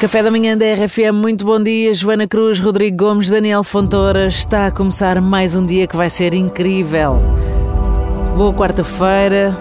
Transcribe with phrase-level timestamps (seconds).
[0.00, 1.92] Café da manhã da RFM, muito bom dia.
[1.92, 4.28] Joana Cruz, Rodrigo Gomes, Daniel Fontoura.
[4.28, 7.16] Está a começar mais um dia que vai ser incrível.
[8.34, 9.54] Boa quarta-feira.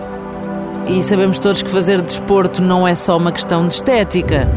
[0.87, 4.49] E sabemos todos que fazer desporto não é só uma questão de estética,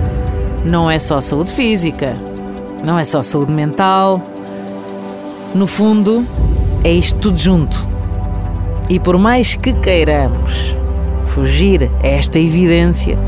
[0.64, 2.14] não é só saúde física,
[2.85, 4.23] não é só saúde mental.
[5.53, 6.25] No fundo,
[6.85, 7.89] é isto tudo junto.
[8.89, 10.79] E por mais que queiramos
[11.25, 13.19] fugir a esta evidência,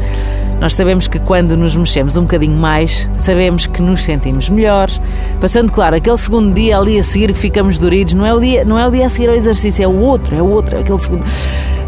[0.65, 4.99] nós sabemos que quando nos mexemos um bocadinho mais, sabemos que nos sentimos melhores.
[5.39, 8.65] Passando, claro, aquele segundo dia ali a seguir que ficamos doridos, não é o dia,
[8.65, 10.81] não é o dia a seguir ao exercício, é o outro, é o outro, é
[10.81, 11.27] aquele segundo.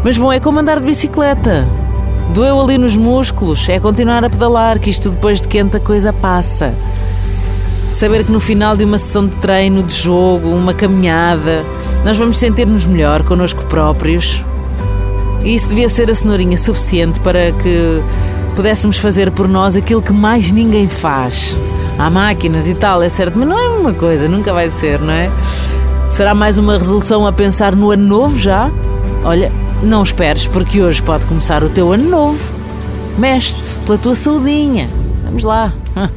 [0.03, 1.67] Mas bom, é como andar de bicicleta.
[2.35, 6.13] Doeu ali nos músculos, é continuar a pedalar, que isto depois de quente a coisa
[6.13, 6.71] passa.
[7.91, 11.65] Saber que no final de uma sessão de treino, de jogo, uma caminhada,
[12.05, 14.45] nós vamos sentir-nos melhor connosco próprios.
[15.43, 18.03] E isso devia ser a cenourinha suficiente para que
[18.57, 21.55] pudéssemos fazer por nós aquilo que mais ninguém faz.
[21.95, 25.13] Há máquinas e tal, é certo, mas não é uma coisa, nunca vai ser, não
[25.13, 25.29] é?
[26.09, 28.71] Será mais uma resolução a pensar no ano novo já?
[29.23, 29.51] Olha,
[29.83, 32.51] não esperes, porque hoje pode começar o teu ano novo.
[33.19, 34.89] Mexe-te pela tua saudinha.
[35.23, 35.71] Vamos lá.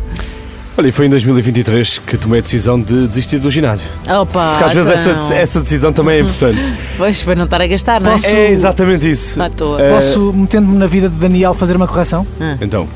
[0.79, 3.89] Olha, e foi em 2023 que tomei a decisão de desistir do ginásio.
[4.09, 4.51] Opa!
[4.53, 5.19] Porque às vezes então.
[5.19, 6.73] essa, essa decisão também é importante.
[6.97, 8.13] Pois, para não estar a gastar, não é?
[8.13, 9.43] Posso- é exatamente isso.
[9.43, 9.81] À toa.
[9.81, 12.27] Eh, Posso, metendo-me na vida de Daniel, fazer uma correção?
[12.61, 12.87] Então.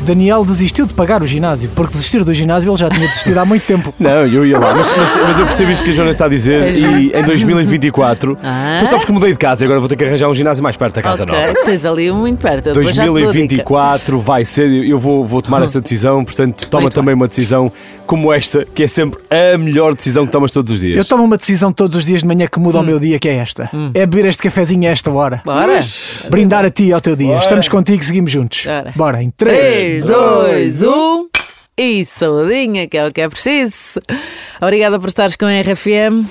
[0.00, 3.44] Daniel desistiu de pagar o ginásio, porque desistir do ginásio ele já tinha desistido há
[3.44, 3.92] muito tempo.
[3.98, 6.28] Não, eu ia lá, mas, mas- mas eu percebo isto que a Joana está a
[6.28, 8.76] dizer e em 2024 Ah.
[8.78, 10.76] foi só porque mudei de casa e agora vou ter que arranjar um ginásio mais
[10.76, 11.54] perto da casa ok, nova.
[11.64, 12.64] tens ali muito perto.
[12.66, 13.32] Depois já te dou a dica.
[13.32, 17.72] 2024 vai ser, eu vou, vou tomar essa decisão, portanto, toma Muito também uma decisão
[18.06, 20.96] como esta, que é sempre a melhor decisão que tomas todos os dias.
[20.98, 23.28] Eu tomo uma decisão todos os dias de manhã que muda o meu dia, que
[23.28, 23.68] é esta.
[23.94, 25.42] É beber este cafezinho a esta hora.
[25.44, 25.80] Bora?
[26.30, 27.36] Brindar a ti e ao teu dia.
[27.38, 28.64] Estamos contigo, seguimos juntos.
[28.64, 28.92] Bora.
[28.94, 31.28] Bora, em 3, 3, 2, 1
[31.78, 34.00] e saudinha, que é o que é preciso.
[34.60, 36.26] Obrigada por estares com a RFM.